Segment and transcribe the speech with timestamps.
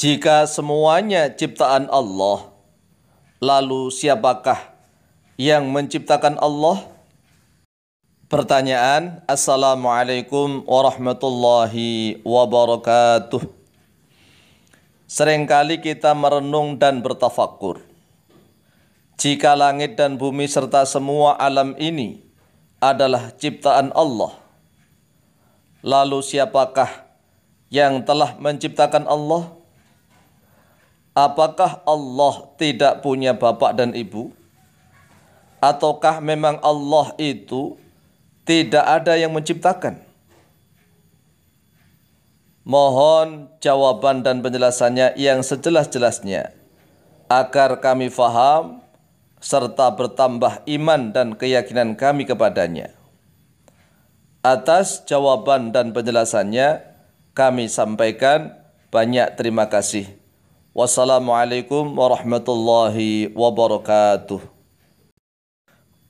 [0.00, 2.48] Jika semuanya ciptaan Allah,
[3.36, 4.72] lalu siapakah
[5.36, 6.88] yang menciptakan Allah?
[8.24, 13.44] Pertanyaan Assalamualaikum warahmatullahi wabarakatuh
[15.04, 17.84] Seringkali kita merenung dan bertafakur
[19.20, 22.24] Jika langit dan bumi serta semua alam ini
[22.80, 24.32] adalah ciptaan Allah
[25.84, 26.88] Lalu siapakah
[27.68, 29.59] yang telah menciptakan Allah?
[31.10, 34.30] Apakah Allah tidak punya bapak dan ibu?
[35.58, 37.74] Ataukah memang Allah itu
[38.46, 40.00] tidak ada yang menciptakan.
[42.62, 46.54] Mohon jawaban dan penjelasannya yang sejelas-jelasnya
[47.26, 48.84] agar kami faham
[49.40, 52.92] serta bertambah iman dan keyakinan kami kepadanya.
[54.44, 56.84] Atas jawaban dan penjelasannya
[57.32, 58.54] kami sampaikan
[58.92, 60.19] banyak terima kasih.
[60.70, 64.38] Wassalamualaikum warahmatullahi wabarakatuh.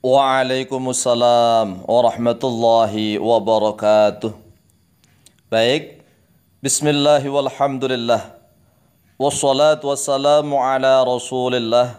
[0.05, 4.29] Waalaikumsalam warahmatullahi wabarakatuh.
[5.49, 6.05] Baik,
[6.61, 8.37] bismillah walhamdulillah.
[9.17, 11.97] Wassalatu wassalamu ala rasulillah.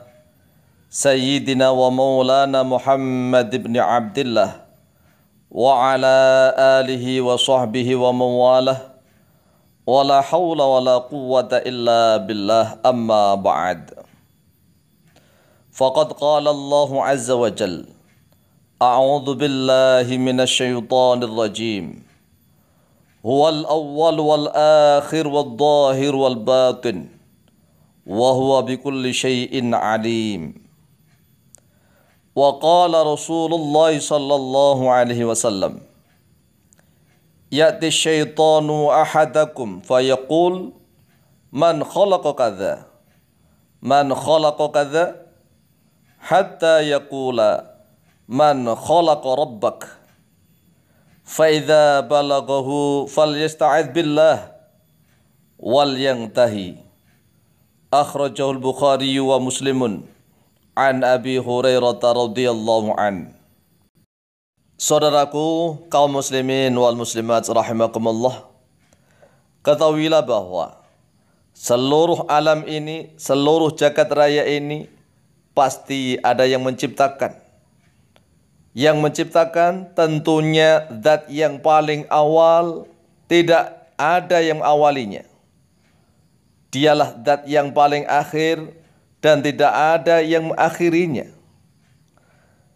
[0.87, 4.63] Sayyidina wa maulana Muhammad ibn Abdullah.
[5.51, 8.92] Wa ala alihi wa sahbihi wa mawalah.
[9.87, 14.03] Hawla wa la quwwata illa billah amma ba'd.
[15.73, 17.87] فقد قال الله عز وجل
[18.83, 22.03] أعوذ بالله من الشيطان الرجيم
[23.27, 27.07] هو الأول والآخر والظاهر والباطن
[28.07, 30.55] وهو بكل شيء عليم
[32.37, 35.81] وقال رسول الله صلى الله عليه وسلم
[37.53, 40.73] ya'ti syaitanu ahadakum fayaqul
[41.53, 42.89] man khalaqa kadza?
[43.85, 45.05] Man khalaqa kadza?
[46.17, 47.77] Hatta yaqula
[48.25, 49.79] man khalaqa rabbak?
[51.29, 54.49] Fa idza balagahu falyasta'iz billah
[55.61, 56.81] wal yantahi
[57.93, 60.09] akhrajahu al-bukhari wa muslimun.
[60.73, 63.42] An abi hurairah radhiyallahu anhu
[64.83, 68.51] Saudaraku kaum muslimin wal muslimat rahimakumullah
[69.63, 70.75] ketahuilah bahwa
[71.55, 74.91] seluruh alam ini seluruh jagat raya ini
[75.55, 77.39] pasti ada yang menciptakan
[78.75, 82.91] yang menciptakan tentunya zat yang paling awal
[83.31, 85.23] tidak ada yang awalinya.
[86.75, 88.75] Dialah zat yang paling akhir
[89.23, 91.42] dan tidak ada yang mengakhirinya.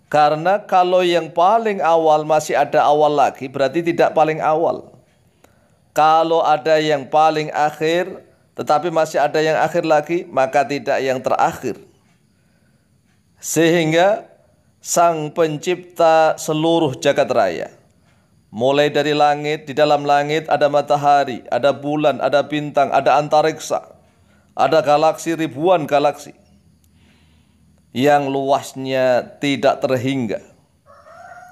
[0.06, 4.94] Karena kalau yang paling awal masih ada awal lagi berarti tidak paling awal.
[5.90, 8.22] Kalau ada yang paling akhir
[8.54, 11.76] tetapi masih ada yang akhir lagi maka tidak yang terakhir.
[13.42, 14.36] Sehingga
[14.86, 17.74] Sang pencipta seluruh jagat raya.
[18.54, 23.82] Mulai dari langit, di dalam langit ada matahari, ada bulan, ada bintang, ada antariksa,
[24.54, 26.38] ada galaksi, ribuan galaksi.
[27.96, 30.44] Yang luasnya tidak terhingga.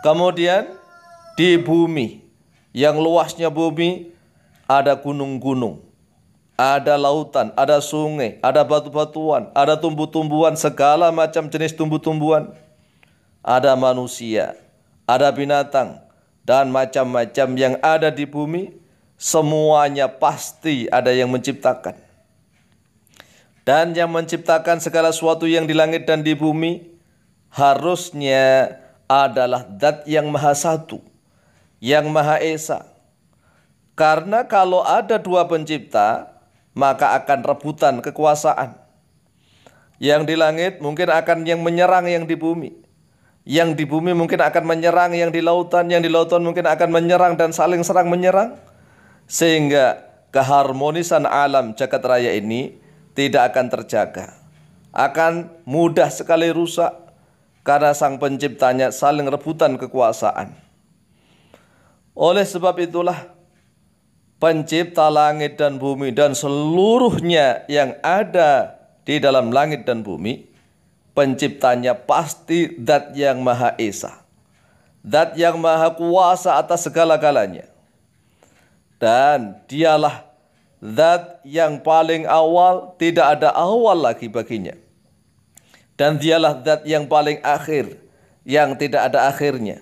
[0.05, 0.69] Kemudian
[1.41, 2.21] di bumi,
[2.77, 4.12] yang luasnya bumi
[4.69, 5.81] ada gunung-gunung,
[6.60, 12.53] ada lautan, ada sungai, ada batu-batuan, ada tumbuh-tumbuhan, segala macam jenis tumbuh-tumbuhan
[13.44, 14.56] ada manusia,
[15.05, 16.00] ada binatang,
[16.49, 18.72] dan macam-macam yang ada di bumi,
[19.21, 22.00] semuanya pasti ada yang menciptakan.
[23.65, 26.85] Dan yang menciptakan segala sesuatu yang di langit dan di bumi,
[27.49, 28.77] harusnya
[29.09, 31.01] adalah dat yang maha satu,
[31.81, 32.85] yang maha esa.
[33.97, 36.37] Karena kalau ada dua pencipta,
[36.77, 38.77] maka akan rebutan kekuasaan.
[39.97, 42.85] Yang di langit mungkin akan yang menyerang yang di bumi
[43.45, 47.37] yang di bumi mungkin akan menyerang yang di lautan, yang di lautan mungkin akan menyerang
[47.37, 48.57] dan saling serang menyerang.
[49.29, 50.01] Sehingga
[50.33, 52.77] keharmonisan alam jagat raya ini
[53.14, 54.34] tidak akan terjaga.
[54.94, 56.90] Akan mudah sekali rusak
[57.66, 60.55] karena sang penciptanya saling rebutan kekuasaan.
[62.14, 63.34] Oleh sebab itulah
[64.38, 70.46] pencipta langit dan bumi dan seluruhnya yang ada di dalam langit dan bumi
[71.16, 74.22] penciptanya pasti dat yang maha esa.
[75.00, 77.70] Dat yang maha kuasa atas segala-galanya.
[78.99, 80.34] Dan dialah
[80.85, 84.77] zat yang paling awal, tidak ada awal lagi baginya.
[85.97, 87.97] Dan dialah zat yang paling akhir,
[88.45, 89.81] yang tidak ada akhirnya.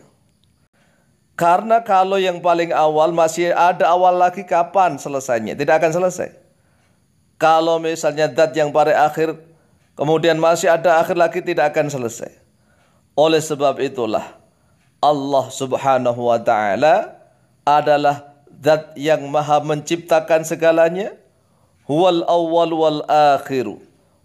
[1.35, 5.59] Karena kalau yang paling awal masih ada awal lagi kapan selesainya?
[5.59, 6.31] Tidak akan selesai.
[7.41, 9.35] Kalau misalnya dat yang paling akhir,
[9.99, 12.31] kemudian masih ada akhir lagi tidak akan selesai.
[13.19, 14.39] Oleh sebab itulah
[15.03, 17.19] Allah Subhanahu wa taala
[17.67, 18.31] adalah
[18.62, 21.19] zat yang maha menciptakan segalanya.
[21.82, 23.67] Huwal awwal wal akhir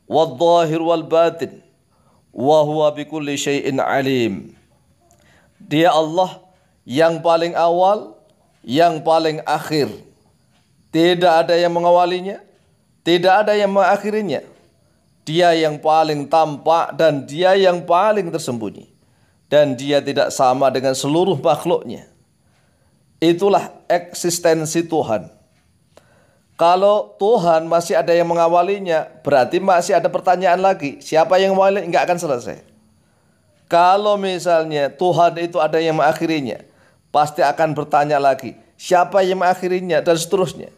[0.06, 1.60] wal zahir wal batin
[2.30, 4.54] wa huwa bikulli syai'in alim.
[5.58, 6.38] Dia Allah
[6.86, 8.14] yang paling awal,
[8.62, 9.90] yang paling akhir.
[10.94, 12.40] Tidak ada yang mengawalinya,
[13.02, 14.46] tidak ada yang mengakhirinya.
[15.28, 18.88] Dia yang paling tampak dan dia yang paling tersembunyi.
[19.52, 22.08] Dan dia tidak sama dengan seluruh makhluknya.
[23.18, 25.34] Itulah eksistensi Tuhan.
[26.58, 30.98] Kalau Tuhan masih ada yang mengawalinya, berarti masih ada pertanyaan lagi.
[31.02, 31.86] Siapa yang mengawali?
[31.86, 32.58] Enggak akan selesai.
[33.70, 36.66] Kalau misalnya Tuhan itu ada yang mengakhirinya,
[37.14, 38.58] pasti akan bertanya lagi.
[38.74, 40.02] Siapa yang mengakhirinya?
[40.02, 40.74] Dan seterusnya.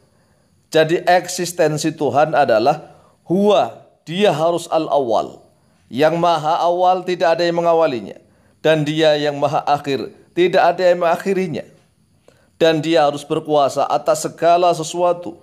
[0.68, 5.44] Jadi eksistensi Tuhan adalah huwa, dia harus al-awwal.
[5.88, 8.20] Yang maha awal tidak ada yang mengawalinya.
[8.60, 11.79] Dan dia yang maha akhir, tidak ada yang mengakhirinya.
[12.60, 15.40] Dan dia harus berkuasa atas segala sesuatu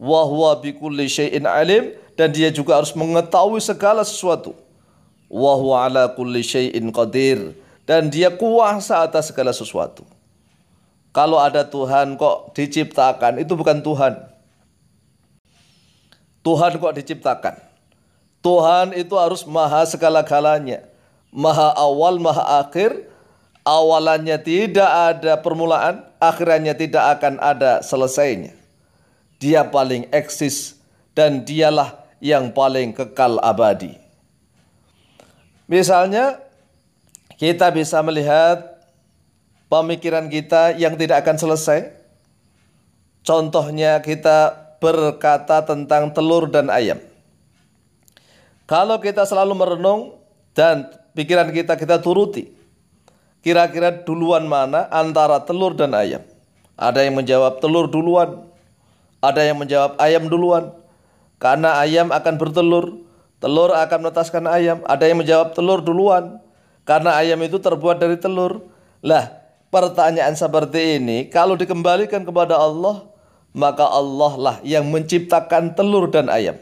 [0.00, 1.06] wa huwa bikulli
[1.44, 4.56] alim dan dia juga harus mengetahui segala sesuatu.
[5.28, 7.52] Wa huwa ala kulli syai'in qadir
[7.84, 10.04] dan dia kuasa atas segala sesuatu.
[11.12, 14.16] Kalau ada Tuhan kok diciptakan itu bukan Tuhan.
[16.42, 17.54] Tuhan kok diciptakan.
[18.42, 20.82] Tuhan itu harus maha segala-galanya.
[21.30, 23.11] Maha awal, maha akhir.
[23.62, 28.58] Awalannya tidak ada permulaan, akhirannya tidak akan ada selesainya.
[29.38, 30.78] Dia paling eksis
[31.14, 33.94] dan dialah yang paling kekal abadi.
[35.70, 36.42] Misalnya
[37.38, 38.82] kita bisa melihat
[39.70, 41.90] pemikiran kita yang tidak akan selesai.
[43.22, 46.98] Contohnya kita berkata tentang telur dan ayam.
[48.66, 50.18] Kalau kita selalu merenung
[50.54, 52.50] dan pikiran kita kita turuti,
[53.42, 56.22] kira-kira duluan mana antara telur dan ayam?
[56.78, 58.48] Ada yang menjawab telur duluan,
[59.22, 60.74] ada yang menjawab ayam duluan.
[61.38, 63.06] Karena ayam akan bertelur.
[63.38, 64.82] Telur akan menetaskan ayam.
[64.82, 66.42] Ada yang menjawab telur duluan.
[66.82, 68.66] Karena ayam itu terbuat dari telur.
[68.98, 69.30] Lah,
[69.70, 73.06] pertanyaan seperti ini kalau dikembalikan kepada Allah,
[73.54, 76.58] maka Allah lah yang menciptakan telur dan ayam.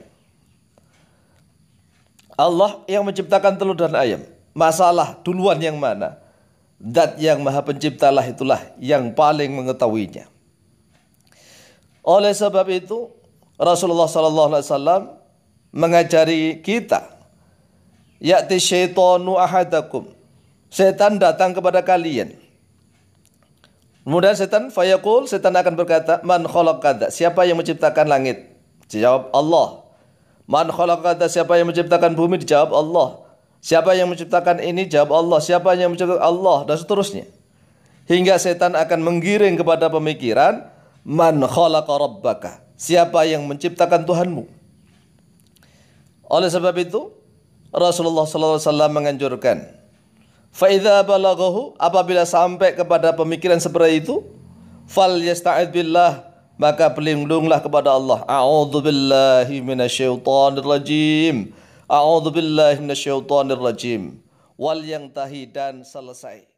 [2.37, 4.21] Allah yang menciptakan telur dan ayam.
[4.53, 6.19] Masalah duluan yang mana?
[6.81, 10.25] Dat yang maha penciptalah itulah yang paling mengetahuinya.
[12.00, 13.12] Oleh sebab itu
[13.61, 15.03] Rasulullah sallallahu alaihi wasallam
[15.77, 17.05] mengajari kita
[18.25, 20.09] ya'ti syaitanu ahadakum.
[20.73, 22.32] Setan datang kepada kalian.
[24.00, 28.56] Kemudian setan fayaqul setan akan berkata man khalaqada siapa yang menciptakan langit?
[28.88, 29.85] Dijawab Allah.
[30.49, 32.41] Man khalaqada siapa yang menciptakan bumi?
[32.41, 33.30] Dijawab Allah
[33.61, 37.25] siapa yang menciptakan ini jawab Allah siapa yang menciptakan Allah dan seterusnya
[38.11, 40.67] hingga setan akan menggiring kepada pemikiran
[41.05, 42.53] Man khalaqa rabbaka.
[42.77, 44.49] Siapa yang menciptakan Tuhanmu?
[46.31, 47.12] Oleh sebab itu,
[47.73, 49.65] Rasulullah SAW menganjurkan,
[50.51, 54.25] Fa'idha balaghahu, apabila sampai kepada pemikiran seperti itu,
[54.89, 56.25] fal yasta'id billah,
[56.57, 58.25] maka berlindunglah kepada Allah.
[58.27, 61.52] A'udzu billahi minasyaitonir rajim.
[61.90, 64.23] A'udzu billahi minasyaitonir rajim.
[64.54, 66.50] Wal yang tahi dan selesai.